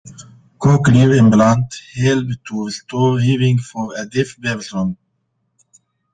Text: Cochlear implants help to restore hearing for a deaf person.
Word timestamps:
Cochlear 0.59 1.15
implants 1.15 1.79
help 1.95 2.25
to 2.47 2.65
restore 2.65 3.19
hearing 3.19 3.59
for 3.59 3.93
a 3.95 4.03
deaf 4.07 4.35
person. 4.41 4.97